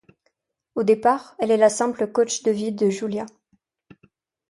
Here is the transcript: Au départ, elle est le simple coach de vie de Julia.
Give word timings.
Au 0.73 0.81
départ, 0.81 1.35
elle 1.37 1.51
est 1.51 1.57
le 1.57 1.69
simple 1.69 2.11
coach 2.11 2.41
de 2.41 2.49
vie 2.49 2.71
de 2.71 2.89
Julia. 2.89 3.27